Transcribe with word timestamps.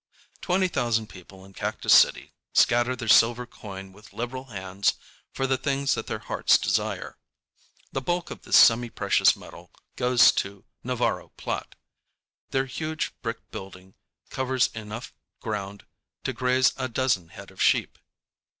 Twenty 0.41 0.67
thousand 0.67 1.09
people 1.09 1.45
in 1.45 1.53
Cactus 1.53 1.93
City 1.93 2.33
scatter 2.53 2.95
their 2.95 3.07
silver 3.07 3.45
coin 3.45 3.93
with 3.93 4.13
liberal 4.13 4.45
hands 4.45 4.95
for 5.31 5.45
the 5.45 5.59
things 5.59 5.93
that 5.93 6.07
their 6.07 6.17
hearts 6.25 6.57
desire. 6.57 7.19
The 7.91 8.01
bulk 8.01 8.31
of 8.31 8.41
this 8.41 8.57
semiprecious 8.57 9.35
metal 9.37 9.71
goes 9.95 10.31
to 10.41 10.65
Navarro 10.83 11.33
& 11.35 11.37
Platt. 11.37 11.75
Their 12.49 12.65
huge 12.65 13.13
brick 13.21 13.51
building 13.51 13.93
covers 14.31 14.71
enough 14.73 15.13
ground 15.39 15.85
to 16.23 16.33
graze 16.33 16.73
a 16.77 16.89
dozen 16.89 17.27
head 17.27 17.51
of 17.51 17.61
sheep. 17.61 17.99